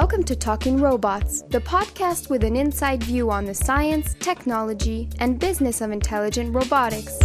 [0.00, 5.40] Welcome to Talking Robots, the podcast with an inside view on the science, technology, and
[5.40, 7.18] business of intelligent robotics.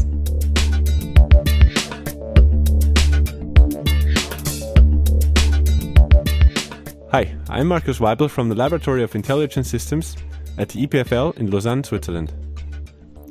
[7.11, 10.17] Hi, I'm Markus Waibel from the Laboratory of Intelligent Systems
[10.57, 12.33] at the EPFL in Lausanne, Switzerland.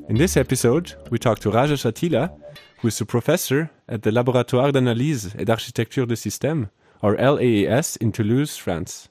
[0.08, 2.30] In this episode, we talk to Raja Chatila,
[2.78, 6.70] who is a professor at the Laboratoire d'Analyse et d'Architecture de Systèmes,
[7.02, 9.08] or LAAS, in Toulouse, France.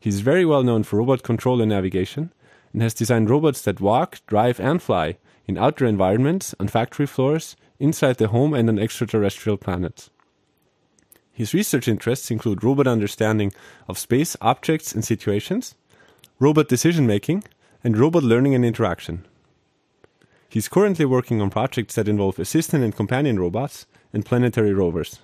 [0.00, 2.32] He's very well known for robot control and navigation,
[2.72, 5.16] and has designed robots that walk, drive, and fly
[5.46, 10.10] in outdoor environments, on factory floors, inside the home, and on extraterrestrial planets.
[11.32, 13.52] His research interests include robot understanding
[13.88, 15.74] of space, objects, and situations,
[16.38, 17.44] robot decision making,
[17.82, 19.24] and robot learning and interaction.
[20.48, 25.20] He's currently working on projects that involve assistant and companion robots and planetary rovers.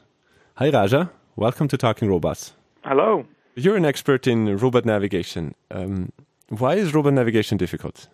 [0.55, 1.11] Hi, Raja.
[1.37, 2.53] Welcome to Talking Robots.
[2.85, 3.27] Hello.
[3.57, 5.55] You're an expert in robot navigation.
[5.71, 6.11] Um,
[6.49, 8.09] why is robot navigation difficult?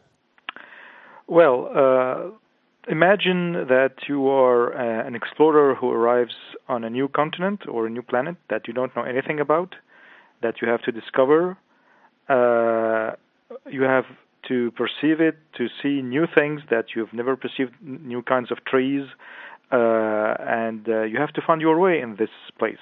[1.27, 2.31] Well, uh,
[2.89, 6.35] imagine that you are uh, an explorer who arrives
[6.69, 9.77] on a new continent or a new planet that you don't know anything about,
[10.43, 11.57] that you have to discover.
[12.29, 13.13] Uh,
[13.71, 14.05] you have
[14.49, 19.07] to perceive it, to see new things that you've never perceived, new kinds of trees,
[19.73, 22.79] uh, and uh, you have to find your way in this place.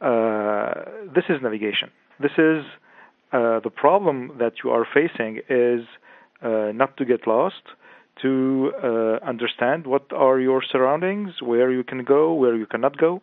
[0.00, 0.74] Uh,
[1.14, 1.90] this is navigation.
[2.20, 2.64] This is
[3.32, 5.86] uh, the problem that you are facing is
[6.42, 7.62] uh, not to get lost,
[8.22, 13.22] to uh, understand what are your surroundings, where you can go, where you cannot go.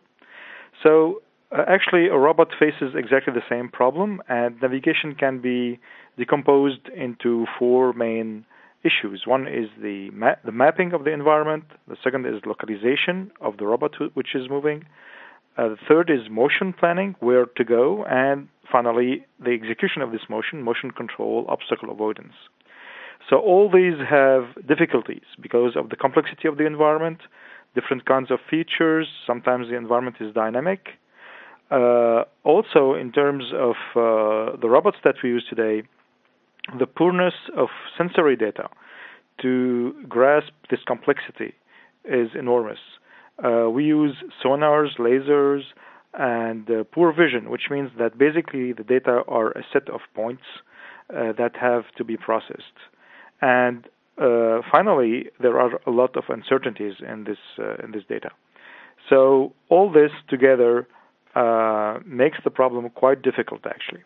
[0.82, 5.78] So uh, actually, a robot faces exactly the same problem, and navigation can be
[6.18, 8.44] decomposed into four main
[8.84, 9.22] issues.
[9.26, 11.64] One is the ma- the mapping of the environment.
[11.88, 14.84] The second is localization of the robot which is moving.
[15.56, 20.22] Uh, the third is motion planning, where to go, and finally the execution of this
[20.28, 22.34] motion, motion control, obstacle avoidance.
[23.28, 27.20] So all these have difficulties because of the complexity of the environment,
[27.74, 29.08] different kinds of features.
[29.26, 30.88] Sometimes the environment is dynamic.
[31.70, 35.82] Uh, also, in terms of uh, the robots that we use today,
[36.78, 37.68] the poorness of
[37.98, 38.68] sensory data
[39.42, 41.54] to grasp this complexity
[42.04, 42.78] is enormous.
[43.42, 45.62] Uh, we use sonars, lasers,
[46.14, 50.42] and uh, poor vision, which means that basically the data are a set of points
[51.10, 52.76] uh, that have to be processed.
[53.42, 53.86] And
[54.18, 57.38] uh, finally, there are a lot of uncertainties in this
[57.84, 58.30] in this data.
[59.10, 60.88] So all this together
[61.34, 64.02] uh, makes the problem quite difficult, actually.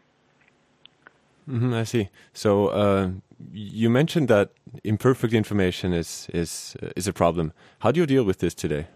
[1.48, 2.08] Mm-hmm, I see.
[2.32, 3.10] So uh,
[3.52, 4.50] you mentioned that
[4.84, 7.52] imperfect information is is is a problem.
[7.78, 8.86] How do you deal with this today?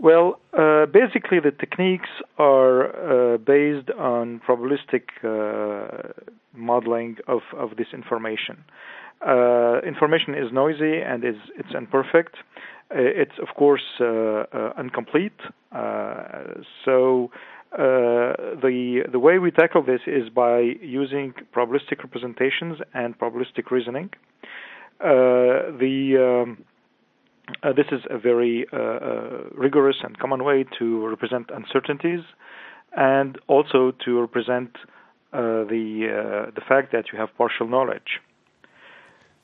[0.00, 6.12] Well, uh, basically, the techniques are uh, based on probabilistic uh,
[6.54, 8.64] modeling of, of this information.
[9.26, 12.36] Uh, information is noisy and is it's imperfect.
[12.90, 14.44] Uh, it's of course uh,
[14.78, 15.40] incomplete.
[16.84, 17.30] so
[17.72, 24.10] the the way we tackle this is by using probabilistic representations and probabilistic reasoning.
[25.00, 26.64] the um,
[27.62, 32.20] uh, this is a very uh, uh, rigorous and common way to represent uncertainties,
[32.96, 34.76] and also to represent
[35.32, 38.20] the the fact that you have partial knowledge.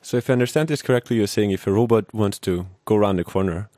[0.01, 3.19] So, if I understand this correctly, you're saying if a robot wants to go around
[3.19, 3.69] a corner,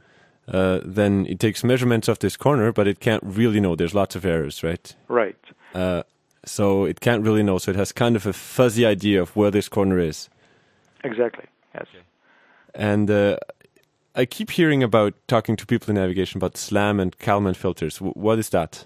[0.48, 3.76] uh, then it takes measurements of this corner, but it can't really know.
[3.76, 4.96] There's lots of errors, right?
[5.08, 5.38] Right.
[5.74, 6.04] Uh,
[6.46, 7.58] so it can't really know.
[7.58, 10.30] So it has kind of a fuzzy idea of where this corner is.
[11.04, 11.46] Exactly.
[11.74, 11.86] Yes.
[11.94, 12.04] Okay.
[12.76, 13.38] And uh,
[14.18, 18.00] I keep hearing about talking to people in navigation about SLAM and Kalman filters.
[18.00, 18.84] W- what is that?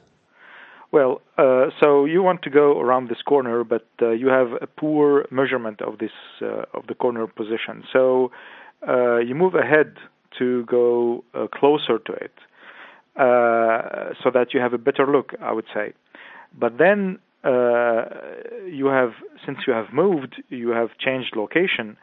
[0.91, 4.67] Well, uh, so you want to go around this corner, but uh, you have a
[4.67, 6.11] poor measurement of this
[6.41, 7.85] uh, of the corner position.
[7.93, 8.31] So
[8.85, 9.95] uh, you move ahead
[10.39, 12.33] to go uh, closer to it,
[13.15, 15.33] uh, so that you have a better look.
[15.41, 15.93] I would say,
[16.59, 19.13] but then you have
[19.45, 21.95] since you have moved, you have changed location,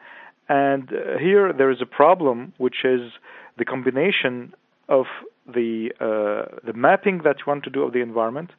[0.49, 3.11] and here there is a problem, which is
[3.57, 4.53] the combination
[4.89, 5.05] of
[5.45, 8.51] the uh, the mapping that you want to do of the environment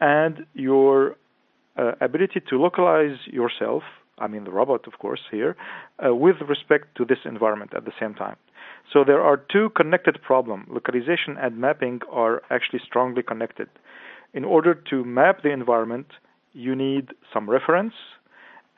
[0.00, 1.16] and your
[1.76, 3.82] uh, ability to localize yourself,
[4.18, 5.56] I mean the robot, of course, here,
[6.04, 8.36] uh, with respect to this environment at the same time.
[8.92, 10.66] So there are two connected problems.
[10.70, 13.68] Localization and mapping are actually strongly connected.
[14.32, 16.06] In order to map the environment,
[16.52, 17.94] you need some reference,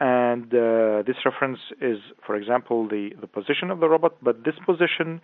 [0.01, 4.55] and uh, this reference is, for example, the, the position of the robot, but this
[4.65, 5.21] position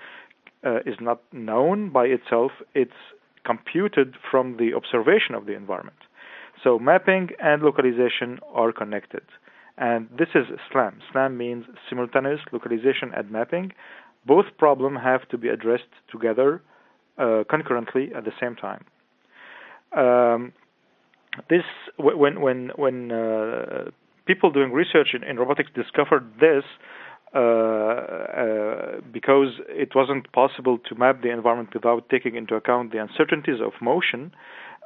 [0.67, 2.51] uh, is not known by itself.
[2.75, 2.93] It's
[3.45, 5.99] computed from the observation of the environment.
[6.63, 9.23] So mapping and localization are connected.
[9.77, 11.01] And this is SLAM.
[11.13, 13.73] SLAM means simultaneous localization and mapping.
[14.27, 16.63] Both problems have to be addressed together
[17.19, 18.85] uh, concurrently at the same time.
[19.97, 20.53] Um,
[21.51, 21.65] this
[21.99, 23.91] when when when uh,
[24.27, 26.65] people doing research in, in robotics discovered this
[27.35, 32.99] uh, uh, because it wasn't possible to map the environment without taking into account the
[32.99, 34.31] uncertainties of motion.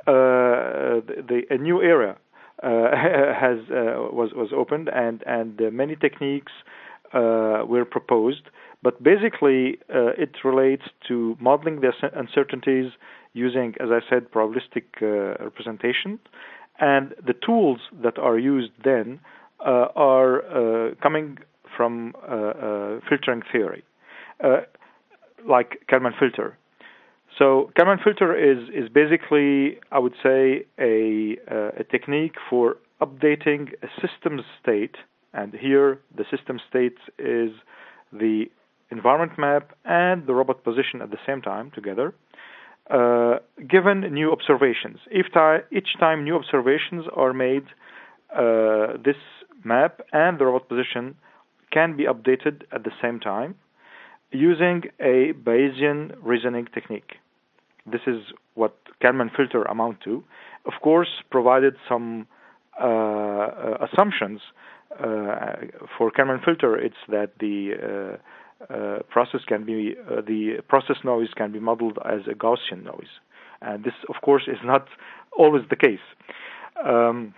[0.07, 2.17] Uh, the, a new era
[2.63, 2.67] uh,
[3.39, 6.53] has uh, was was opened and and many techniques
[7.13, 8.45] were proposed.
[8.83, 12.93] But basically, it relates to modeling the uncertainties
[13.35, 14.85] using, as I said, probabilistic
[15.39, 16.19] representation,
[16.79, 19.21] and the tools that are used then
[19.65, 21.39] uh, are uh, coming
[21.77, 23.85] from uh, filtering theory,
[25.47, 26.57] like Kalman filter.
[27.39, 33.73] So Kalman filter is is basically, I would say, a uh, a technique for updating
[33.83, 34.97] a system state,
[35.33, 37.53] and here the system state is
[38.13, 38.47] the
[38.91, 42.15] environment map and the robot position at the same time together,
[42.91, 43.39] uh,
[43.69, 44.99] given new observations.
[45.11, 45.27] If
[45.71, 47.67] each time new observations are made,
[48.35, 49.17] uh, this
[49.65, 51.17] map and the robot position
[51.71, 53.55] can be updated at the same time
[54.31, 57.17] using a Bayesian reasoning technique.
[57.91, 58.21] This is
[58.55, 60.23] what Kalman filter amount to.
[60.67, 62.27] Of course, provided some
[62.81, 64.41] uh, uh, assumptions.
[64.99, 65.57] Uh,
[65.97, 68.19] for Kalman filter, it's that the
[68.61, 72.85] uh, uh, process can be uh, the process noise can be modeled as a Gaussian
[72.85, 73.13] noise,
[73.63, 74.89] and this, of course, is not
[75.37, 76.07] always the case.
[76.85, 77.35] Um,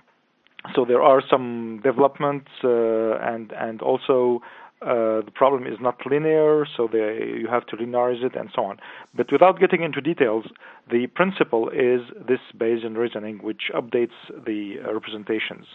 [0.75, 4.43] so there are some developments and and also
[4.83, 8.65] uh, the problem is not linear, so they, you have to linearize it and so
[8.65, 8.79] on.
[9.15, 10.47] But without getting into details,
[10.91, 15.67] the principle is this Bayesian reasoning, which updates the uh, representations.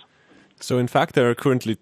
[0.59, 1.77] So, in fact, there are currently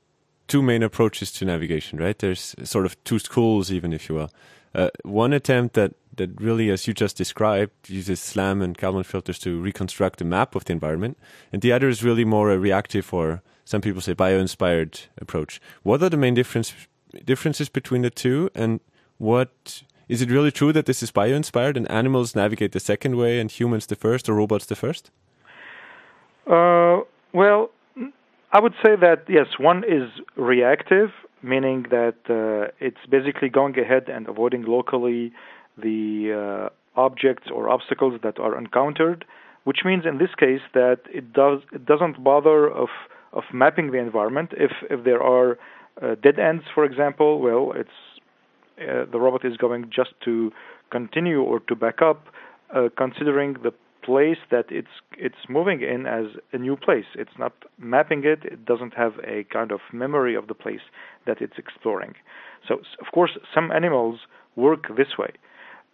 [0.48, 2.18] two main approaches to navigation, right?
[2.18, 4.32] There's sort of two schools, even if you will.
[4.76, 9.40] Uh, one attempt that, that really, as you just described, uses SLAM and Kalman filters
[9.40, 11.18] to reconstruct a map of the environment,
[11.52, 15.62] and the other is really more a reactive or some people say bio-inspired approach.
[15.84, 16.74] What are the main difference
[17.24, 18.80] differences between the two, and
[19.20, 23.40] what is it really true that this is bio-inspired and animals navigate the second way
[23.40, 25.12] and humans the first, or robots the first?
[26.48, 27.02] Uh,
[27.32, 27.70] well,
[28.54, 31.10] I would say that yes, one is reactive,
[31.42, 35.34] meaning that uh, it's basically going ahead and avoiding locally
[35.76, 39.26] the uh, objects or obstacles that are encountered,
[39.64, 42.90] which means in this case that it does it doesn't bother of
[43.34, 44.52] of mapping the environment.
[44.56, 45.58] If if there are
[46.00, 48.00] uh, dead ends, for example, well, it's
[48.80, 50.52] uh, the robot is going just to
[50.92, 52.28] continue or to back up,
[52.76, 53.74] uh, considering the
[54.04, 57.06] place that it's it's moving in as a new place.
[57.16, 58.40] It's not mapping it.
[58.44, 60.86] It doesn't have a kind of memory of the place
[61.26, 62.14] that it's exploring.
[62.68, 64.20] So, of course, some animals
[64.56, 65.34] work this way,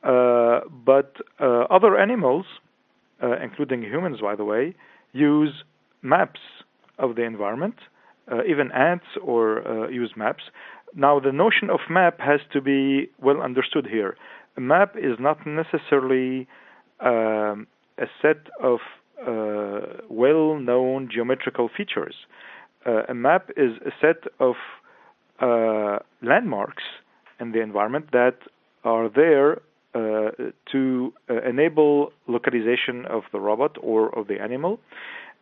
[0.03, 2.45] uh, but uh, other animals,
[3.23, 4.75] uh, including humans, by the way,
[5.13, 5.63] use
[6.01, 6.39] maps
[6.97, 7.75] of the environment
[8.31, 10.43] uh, even ants or uh, use maps.
[10.95, 14.17] Now, the notion of map has to be well understood here.
[14.57, 16.47] A map is not necessarily
[16.99, 17.67] um,
[17.99, 18.79] a set of
[19.27, 22.15] uh, well known geometrical features.
[22.85, 24.55] Uh, a map is a set of
[25.41, 26.83] uh, landmarks
[27.39, 28.37] in the environment that
[28.83, 29.61] are there
[29.93, 30.31] uh,
[30.71, 31.13] to
[31.45, 34.79] enable localization of the robot or of the animal.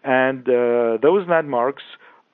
[0.04, 1.84] And those landmarks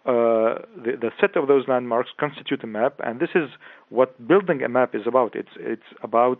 [0.06, 3.50] uh, the, the, set of those landmarks constitute a map, and this is
[3.88, 5.34] what building a map is about.
[5.34, 6.40] It's it's about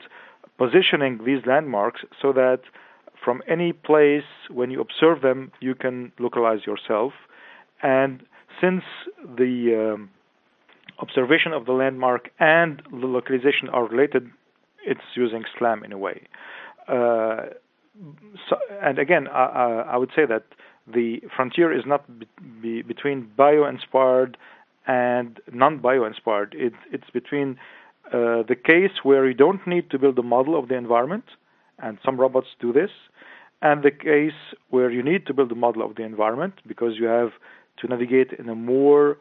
[0.58, 2.60] positioning these landmarks so that
[3.24, 7.14] from any place when you observe them, you can localize yourself.
[7.82, 8.24] And
[8.62, 8.84] since
[9.38, 10.10] the um,
[11.00, 14.30] observation of the landmark and the localization are related,
[14.86, 16.28] it's using SLAM in a way.
[16.88, 17.46] Uh,
[18.50, 20.44] so, and again, I, I would say that
[20.88, 22.28] the frontier is not be,
[22.62, 24.38] be between bio-inspired
[24.86, 26.56] and non-bio-inspired.
[26.58, 27.58] It, it's between
[28.08, 31.24] uh, the case where you don't need to build a model of the environment,
[31.80, 32.90] and some robots do this,
[33.64, 34.40] and the case
[34.70, 37.32] where you need to build a model of the environment because you have
[37.80, 39.18] to navigate in a more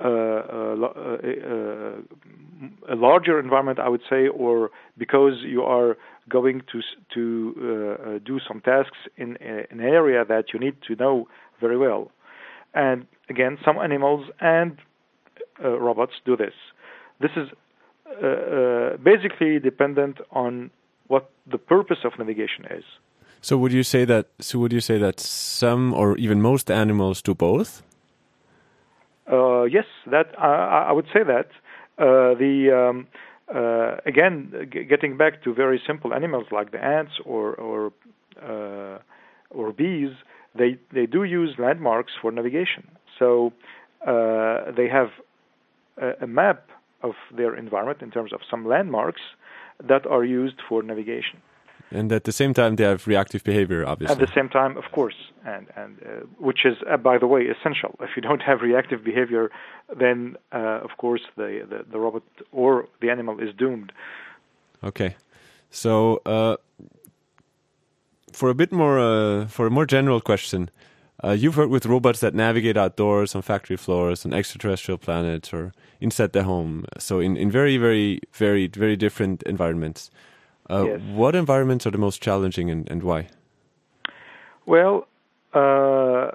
[0.00, 5.96] uh, uh, uh, uh, a larger environment, I would say, or because you are
[6.28, 6.80] going to
[7.14, 11.28] to uh, uh, do some tasks in an area that you need to know
[11.60, 12.10] very well.
[12.74, 14.76] And again, some animals and
[15.62, 16.54] robots do this.
[17.20, 17.48] This is
[19.04, 20.72] basically dependent on
[21.06, 22.84] what the purpose of navigation is.
[23.44, 24.28] So would you say that?
[24.40, 27.82] So would you say that some or even most animals do both?
[29.30, 31.48] Uh, yes, that I, I would say that.
[31.98, 33.06] Uh, the um,
[33.54, 34.50] uh, again,
[34.88, 37.92] getting back to very simple animals like the ants or or
[38.42, 38.98] uh,
[39.50, 40.12] or bees,
[40.58, 42.88] they they do use landmarks for navigation.
[43.18, 43.52] So
[44.06, 45.10] uh, they have
[45.98, 46.70] a, a map
[47.02, 49.20] of their environment in terms of some landmarks
[49.86, 51.42] that are used for navigation.
[51.90, 54.14] And at the same time, they have reactive behavior, obviously.
[54.14, 55.14] At the same time, of course,
[55.44, 57.94] and and uh, which is, uh, by the way, essential.
[58.00, 59.50] If you don't have reactive behavior,
[59.96, 62.22] then uh, of course the, the, the robot
[62.52, 63.92] or the animal is doomed.
[64.82, 65.16] Okay,
[65.70, 66.56] so uh,
[68.32, 70.70] for a bit more, uh, for a more general question,
[71.22, 75.72] uh, you've worked with robots that navigate outdoors on factory floors, on extraterrestrial planets, or
[76.00, 76.84] inside the home.
[76.98, 80.10] So in, in very, very, very, very different environments.
[80.70, 81.00] Uh, yes.
[81.12, 83.28] What environments are the most challenging and, and why?
[84.66, 85.06] Well,
[85.52, 86.30] uh,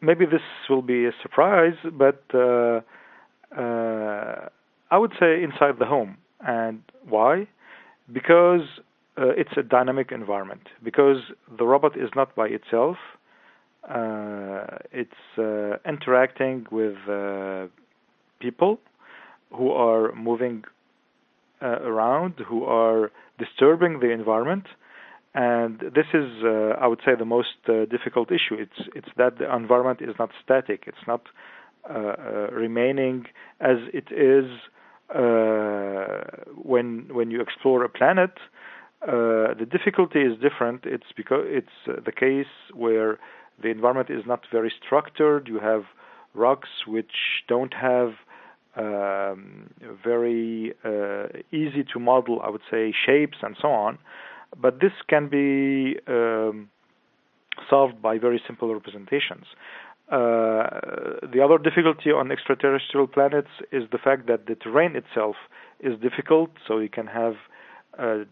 [0.00, 2.80] maybe this will be a surprise, but uh,
[3.56, 4.48] uh
[4.92, 6.16] I would say inside the home.
[6.40, 7.46] And why?
[8.10, 8.66] Because
[9.16, 10.68] uh, it's a dynamic environment.
[10.82, 11.18] Because
[11.58, 12.96] the robot is not by itself.
[13.88, 15.22] Uh, it's
[15.86, 16.96] interacting with
[18.40, 18.80] people
[19.52, 20.64] who are moving
[21.62, 23.12] around, who are
[23.44, 24.66] disturbing the environment.
[25.34, 28.56] And this is, uh, I would say, the most uh, difficult issue.
[28.64, 30.80] It's it's that the environment is not static.
[30.90, 31.22] It's not
[31.88, 33.26] uh, uh remaining
[33.60, 34.46] as it is
[35.14, 36.20] uh,
[36.70, 36.86] when
[37.18, 38.34] when you explore a planet.
[39.02, 40.80] Uh, the difficulty is different.
[40.84, 43.18] It's because it's the case where
[43.62, 45.48] the environment is not very structured.
[45.48, 45.84] You have
[46.34, 47.16] rocks which
[47.48, 48.10] don't have
[48.76, 49.70] um,
[50.04, 53.98] very uh, easy to model, I would say, shapes and so on.
[54.60, 56.70] But this can be um,
[57.68, 59.46] solved by very simple representations.
[60.10, 60.66] Uh,
[61.32, 65.36] the other difficulty on extraterrestrial planets is the fact that the terrain itself
[65.78, 67.34] is difficult, so you can have
[67.98, 68.24] uh,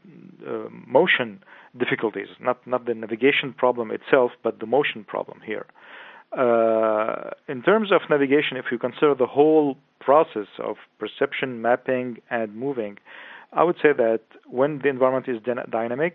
[0.47, 1.43] uh, motion
[1.79, 5.67] difficulties, not not the navigation problem itself, but the motion problem here.
[6.33, 9.77] Uh, in terms of navigation, if you consider the whole
[10.09, 12.95] process of perception, mapping, and moving,
[13.61, 14.23] I would say that
[14.59, 15.39] when the environment is
[15.81, 16.15] dynamic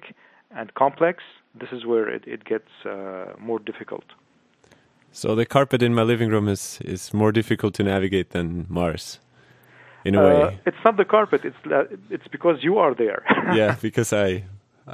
[0.58, 1.18] and complex,
[1.62, 4.08] this is where it, it gets uh, more difficult.
[5.12, 9.20] So the carpet in my living room is, is more difficult to navigate than Mars,
[10.06, 10.60] in a uh, way.
[10.66, 11.84] It's not the carpet; it's uh,
[12.16, 13.22] it's because you are there.
[13.60, 14.28] yeah, because I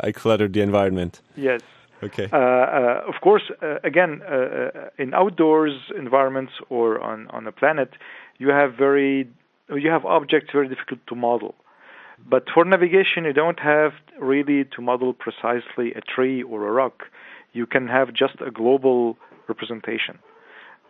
[0.07, 1.21] I cluttered the environment.
[1.37, 1.61] Yes.
[2.07, 2.27] Okay.
[2.31, 4.21] Uh, uh, of course, uh, again,
[5.03, 5.75] in outdoors
[6.05, 7.91] environments or on on a planet,
[8.39, 9.29] you have very
[9.69, 11.53] you have objects very difficult to model.
[12.27, 17.03] But for navigation, you don't have really to model precisely a tree or a rock.
[17.53, 19.17] You can have just a global
[19.47, 20.19] representation,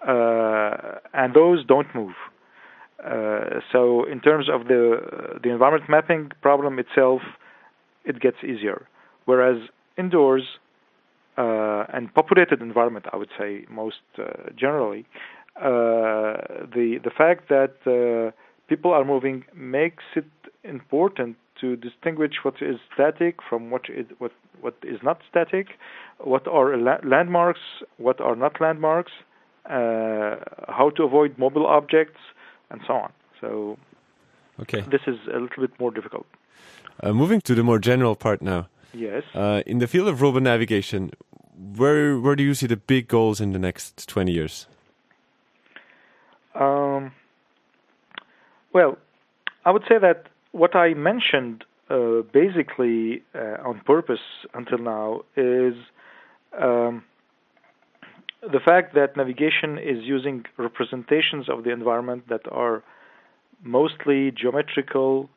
[0.07, 2.15] uh, and those don't move.
[3.03, 7.21] Uh, so, in terms of the the environment mapping problem itself,
[8.05, 8.87] it gets easier.
[9.25, 9.57] Whereas
[9.97, 10.43] indoors,
[11.37, 15.05] uh, and populated environment, I would say most uh, generally,
[15.61, 18.31] the the fact that uh,
[18.67, 20.25] people are moving makes it
[20.63, 25.67] important to distinguish what is static from what is what what is not static,
[26.19, 27.59] what are la- landmarks,
[27.97, 29.11] what are not landmarks,
[29.65, 30.35] uh,
[30.67, 32.19] how to avoid mobile objects,
[32.69, 33.11] and so on.
[33.39, 33.77] So,
[34.61, 36.25] okay, this is a little bit more difficult.
[37.01, 38.67] Uh, moving to the more general part now.
[38.93, 39.23] Yes.
[39.33, 41.11] Uh, in the field of robot navigation,
[41.55, 44.67] where where do you see the big goals in the next 20 years?
[46.55, 47.11] Um,
[48.73, 48.97] well,
[49.65, 54.19] I would say that what I mentioned uh, basically uh, on purpose
[54.53, 55.73] until now is
[56.59, 57.03] um,
[58.41, 62.83] the fact that navigation is using representations of the environment that are
[63.63, 65.29] mostly geometrical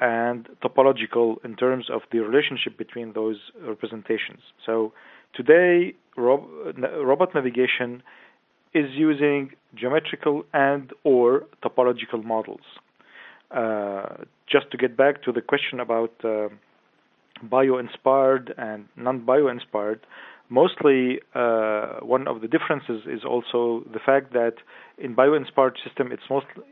[0.00, 4.40] and topological in terms of the relationship between those representations.
[4.64, 4.92] So
[5.34, 6.48] today, rob-
[7.02, 8.02] robot navigation
[8.74, 12.60] is using geometrical and or topological models.
[13.50, 16.48] Uh, just to get back to the question about uh,
[17.42, 20.00] bio-inspired and non-bio-inspired,
[20.48, 24.54] mostly uh, one of the differences is also the fact that
[24.98, 26.22] in bio-inspired system it's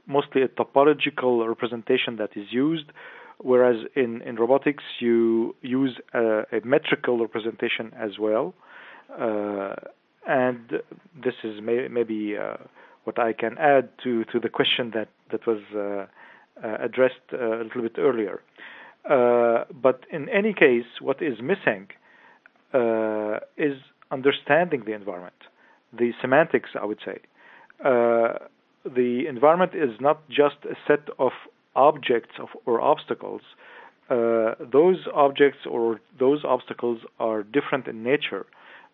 [0.06, 2.86] mostly, a topological representation that is used
[3.42, 8.54] whereas in, in robotics you use a, a metrical representation as well.
[9.18, 9.74] Uh,
[10.26, 10.82] and
[11.22, 12.56] this is may, maybe uh,
[13.04, 16.06] what I can add to, to the question that, that was uh,
[16.64, 18.42] uh addressed uh, a little bit earlier.
[19.08, 21.88] Uh, but in any case, what is missing
[22.74, 23.78] uh, is
[24.10, 25.34] understanding the environment,
[25.92, 27.18] the semantics, I would say.
[28.82, 31.32] The environment is not just a set of
[31.76, 33.42] objects of, or obstacles.
[34.08, 38.46] Those objects or those obstacles are different in nature.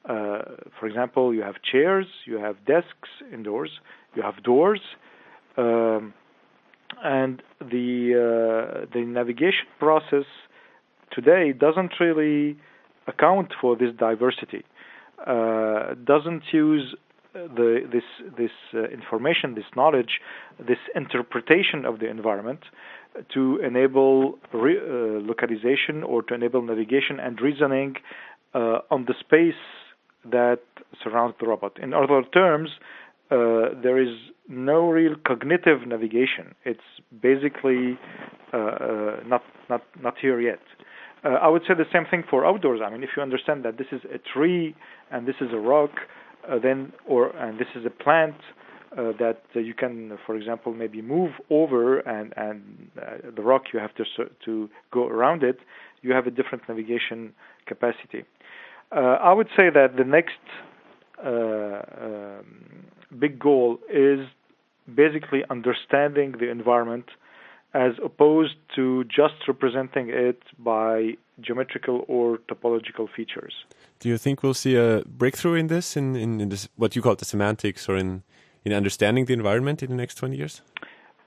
[0.08, 0.38] Uh,
[0.78, 3.70] for example, you have chairs, you have desks indoors,
[4.14, 4.80] you have doors,
[5.56, 6.14] um,
[7.02, 10.24] and the uh, the navigation process
[11.10, 12.56] today doesn't really
[13.08, 14.62] account for this diversity.
[15.26, 16.94] Uh, doesn't use
[17.32, 18.04] the this
[18.38, 20.20] this uh, information, this knowledge,
[20.58, 22.60] this interpretation of the environment
[23.34, 27.96] to enable re- uh, localization or to enable navigation and reasoning
[28.54, 29.54] on the space
[30.30, 30.60] that
[31.02, 31.78] surrounds the robot.
[31.82, 32.70] In other terms,
[33.30, 34.14] uh, there is
[34.48, 36.54] no real cognitive navigation.
[36.64, 36.80] It's
[37.20, 37.98] basically
[38.52, 40.60] uh, uh, not not not here yet.
[41.24, 42.80] Uh, I would say the same thing for outdoors.
[42.84, 44.76] I mean, if you understand that this is a tree
[45.10, 45.90] and this is a rock,
[46.48, 48.36] uh, then or and this is a plant
[48.92, 52.90] uh, that you can, for example, maybe move over and and
[53.34, 54.04] the rock you have to
[54.44, 55.58] to go around it.
[56.02, 57.32] You have a different navigation
[57.66, 58.24] capacity.
[58.92, 60.38] I would say that the next
[61.24, 62.86] um,
[63.18, 64.20] big goal is
[64.94, 67.06] basically understanding the environment
[67.74, 73.52] as opposed to just representing it by geometrical or topological features.
[74.00, 77.02] Do you think we'll see a breakthrough in this, in, in, in this, what you
[77.02, 78.22] call the semantics, or in,
[78.64, 80.62] in understanding the environment in the next 20 years?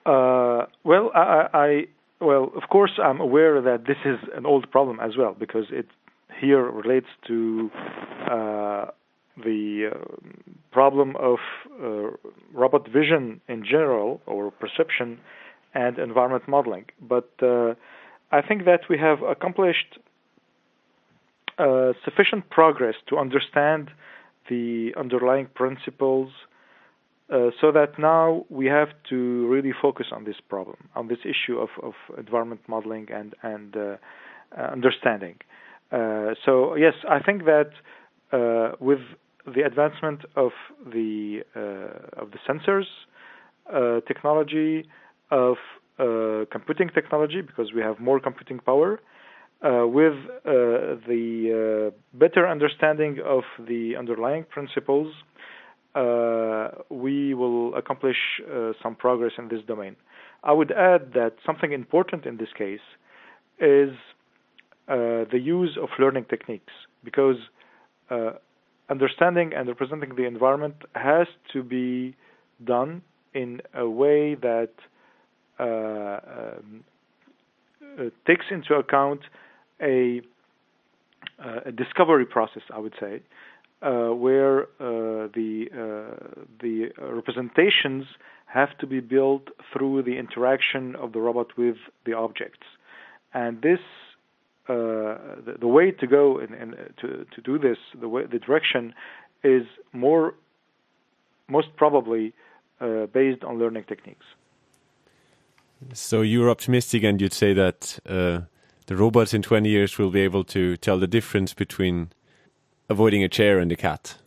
[0.06, 1.88] Uh, well, I, I,
[2.20, 5.88] well, of course, I'm aware that this is an old problem as well because it
[6.40, 7.72] here relates to
[8.30, 8.86] uh,
[9.44, 9.98] the uh,
[10.72, 11.40] problem of
[11.82, 12.12] uh,
[12.54, 15.20] robot vision in general or perception
[15.74, 16.86] and environment modeling.
[17.02, 17.76] But uh,
[18.32, 20.00] I think that we have accomplished
[22.06, 23.92] sufficient progress to understand
[24.50, 26.30] the underlying principles
[27.32, 31.60] uh, so that now we have to really focus on this problem, on this issue
[31.60, 33.98] of, of environment modeling and, and uh,
[34.58, 35.36] understanding.
[36.46, 37.72] So, yes, I think that
[38.80, 39.00] with
[39.54, 40.52] the advancement of
[40.86, 42.86] the uh, of the sensors
[43.74, 44.88] uh, technology,
[45.32, 45.58] of
[46.00, 49.00] uh, computing technology because we have more computing power,
[49.62, 55.14] uh, with uh, the uh, better understanding of the underlying principles,
[56.90, 58.18] we will accomplish
[58.82, 59.96] some progress in this domain.
[60.44, 62.80] I would add that something important in this case
[63.60, 63.92] is
[64.90, 66.74] the use of learning techniques
[67.04, 67.38] because
[68.90, 72.16] understanding and representing the environment has to be
[72.66, 73.02] done
[73.34, 74.72] in a way that
[75.60, 76.84] uh, um,
[78.00, 79.22] uh, takes into account
[79.82, 80.22] a,
[81.44, 83.22] uh, a, discovery process, I would say,
[83.82, 88.06] uh, where uh, the uh, the representations
[88.46, 92.68] have to be built through the interaction of the robot with the objects,
[93.34, 93.80] and this
[94.70, 98.38] uh, the, the, way to go and, and to to do this, the way the
[98.38, 98.94] direction
[99.44, 100.36] is more
[101.48, 102.34] most probably
[102.80, 104.26] uh, based on learning techniques.
[105.94, 108.42] So you're optimistic, and you'd say that uh,
[108.86, 112.10] the robots in 20 years will be able to tell the difference between
[112.90, 114.18] avoiding a chair and a cat.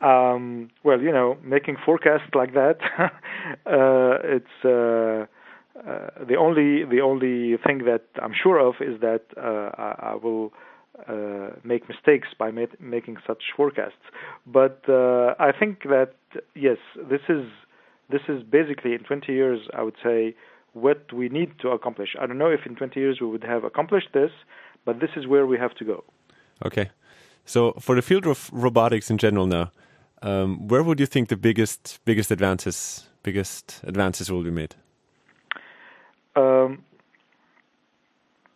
[0.00, 5.26] Um, well, you know, making forecasts like that, uh, it's
[5.78, 10.14] uh, the only the only thing that I'm sure of is that uh, I, I,
[10.14, 10.52] will
[11.08, 14.04] uh, make mistakes by ma- making such forecasts.
[14.46, 16.12] But uh, I think that
[16.54, 16.76] yes,
[17.10, 17.46] this is
[18.10, 20.34] this is basically in 20 years, I would say,
[20.74, 22.10] what we need to accomplish.
[22.20, 24.30] I don't know if in 20 years we would have accomplished this,
[24.84, 26.04] but this is where we have to go.
[26.66, 26.90] Okay,
[27.46, 29.72] so for the field of robotics in general now,
[30.20, 34.74] um, where would you think the biggest biggest advances biggest advances will be made?
[36.34, 36.84] Um,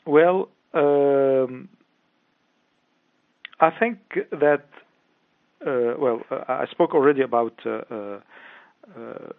[0.07, 1.69] well, um,
[3.61, 3.99] I think
[4.31, 4.65] that
[5.67, 8.21] uh, well, uh, I spoke already about uh, uh,
[8.97, 9.33] uh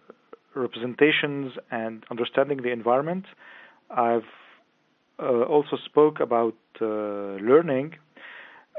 [0.54, 3.26] representations and understanding the environment.
[3.90, 4.22] I've
[5.20, 7.94] uh, also spoke about learning,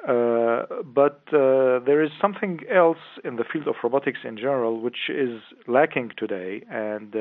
[0.05, 6.11] but there is something else in the field of robotics in general which is lacking
[6.17, 7.13] today, and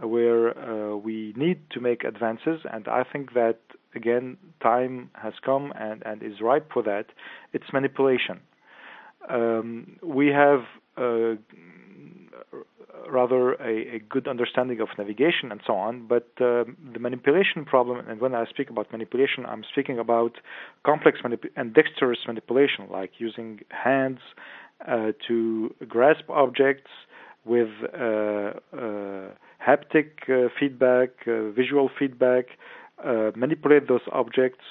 [0.00, 3.58] where uh, we need to make advances, and I think that
[3.94, 7.06] again time has come and, and is ripe for that.
[7.52, 8.40] It's manipulation.
[9.28, 10.60] Um, we have
[10.96, 11.34] uh,
[13.08, 16.06] rather a, a, good understanding of navigation and so on.
[16.06, 20.32] But uh, the manipulation problem, and when I speak about manipulation, I'm speaking about
[20.84, 24.20] complex manip- and dexterous manipulation, like using hands
[24.86, 26.90] uh, to grasp objects
[27.44, 27.68] with
[29.66, 32.46] haptic uh, feedback, uh, visual feedback,
[33.36, 34.64] manipulate those objects,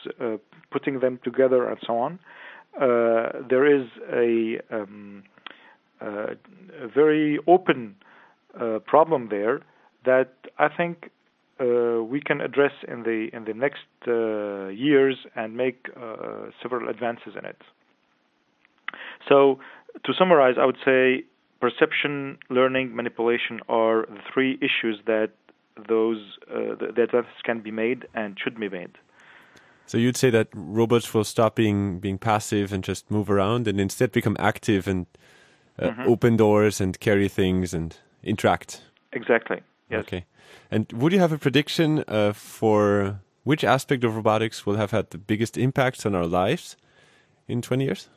[0.72, 2.20] putting them together, and so on.
[2.80, 5.24] there is a, um,
[6.00, 7.96] a very open
[8.60, 9.62] uh, problem there
[10.06, 11.12] that I think
[11.62, 16.90] uh, we can address in the in the next uh, years and make uh, several
[16.90, 17.62] advances in it.
[19.30, 19.60] So,
[20.06, 21.24] to summarize, I would say
[21.62, 25.30] perception, learning, manipulation are the three issues that
[25.88, 28.98] those uh, the, the advances can be made and should be made.
[29.86, 33.80] So you'd say that robots will stop being being passive and just move around, and
[33.80, 35.06] instead become active and
[35.80, 36.10] uh, mm-hmm.
[36.10, 38.82] open doors and carry things and interact.
[39.14, 39.62] Exactly.
[39.90, 40.02] Yes.
[40.02, 40.26] Okay.
[40.70, 45.10] And would you have a prediction uh, for which aspect of robotics will have had
[45.10, 46.78] the biggest impacts on our lives
[47.48, 48.10] in 20 years?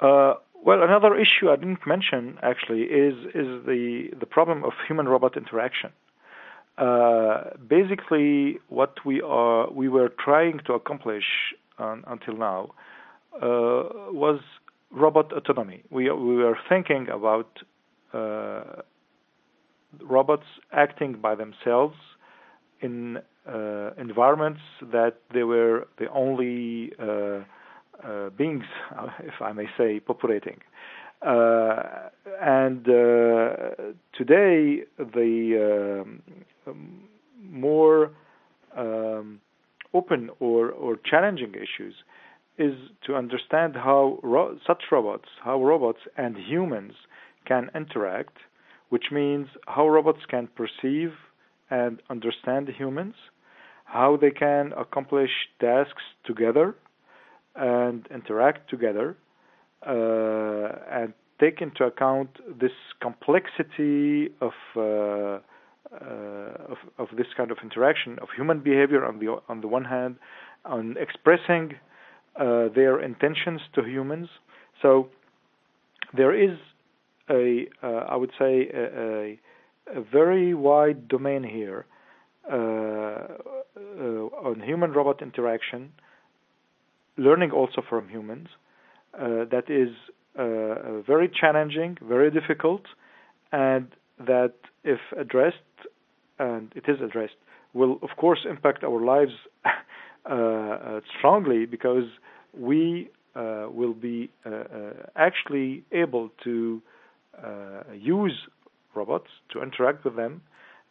[0.00, 5.08] Uh, well, another issue I didn't mention actually is is the the problem of human
[5.08, 5.90] robot interaction.
[6.78, 11.24] Uh, basically, what we are we were trying to accomplish
[11.78, 12.70] um, until now
[13.36, 14.40] uh, was
[14.90, 15.82] robot autonomy.
[15.90, 17.50] We we were thinking about
[18.14, 18.82] uh,
[20.00, 21.96] robots acting by themselves
[22.80, 26.92] in uh, environments that they were the only
[28.04, 28.64] uh, uh, beings,
[29.20, 30.60] if I may say, populating.
[31.26, 32.08] Uh,
[32.40, 36.04] and uh, today, the
[36.66, 37.02] um,
[37.40, 38.10] more
[38.76, 39.40] um,
[39.94, 41.94] open or, or challenging issues
[42.58, 42.74] is
[43.06, 46.92] to understand how ro- such robots, how robots and humans
[47.46, 48.36] can interact,
[48.90, 51.12] which means how robots can perceive
[51.70, 53.14] and understand humans,
[53.84, 56.74] how they can accomplish tasks together
[57.54, 59.16] and interact together,
[59.86, 59.92] uh,
[60.90, 65.40] and take into account this complexity of, uh, uh,
[66.70, 70.16] of, of this kind of interaction of human behavior on the on the one hand,
[70.64, 71.74] on expressing
[72.38, 74.28] their intentions to humans.
[74.80, 75.08] So
[76.16, 76.58] there is
[77.30, 79.40] a, uh, I would say, a, a,
[79.96, 81.86] a, very wide domain here
[82.50, 83.18] uh, uh,
[83.76, 85.92] on human-robot interaction,
[87.16, 88.48] learning also from humans.
[89.14, 89.90] Uh, that is
[90.38, 92.82] uh, very challenging, very difficult,
[93.52, 95.56] and that, if addressed,
[96.38, 97.34] and it is addressed,
[97.74, 99.32] will of course impact our lives
[100.26, 102.08] uh, strongly because
[102.58, 104.30] we will be
[105.16, 106.82] actually able to
[107.42, 108.46] uh, use
[108.94, 110.42] robots to interact with them,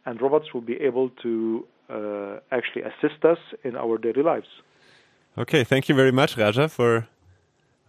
[0.05, 4.47] and robots will be able to uh, actually assist us in our daily lives.
[5.37, 7.07] Okay, thank you very much, Raja, for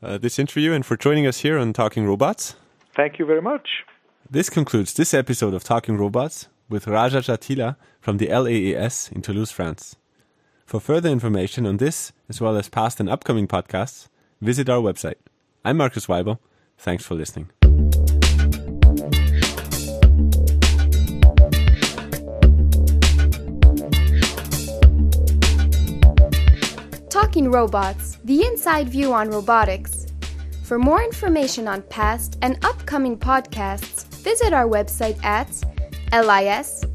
[0.00, 2.55] uh, this interview and for joining us here on Talking Robots.
[2.94, 3.85] Thank you very much.
[4.31, 9.50] This concludes this episode of Talking Robots with Raja Chatila from the LAAS in Toulouse,
[9.50, 9.96] France.
[10.64, 14.09] For further information on this, as well as past and upcoming podcasts,
[14.40, 15.16] visit our website.
[15.64, 16.38] I'm Markus Waibel.
[16.78, 17.50] Thanks for listening.
[27.32, 30.04] Talking Robots, the inside view on robotics.
[30.64, 35.48] For more information on past and upcoming podcasts, visit our website at
[36.12, 36.92] lis.epfl.ch.